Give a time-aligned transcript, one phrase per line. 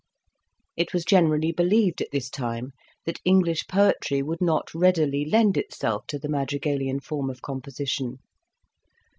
[0.75, 2.71] It was generally believed at this time
[3.05, 8.17] that English poetry would not readily lend itself to the madrigalian form of composition.